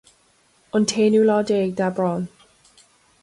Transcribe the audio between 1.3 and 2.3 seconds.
déag d'Aibreán.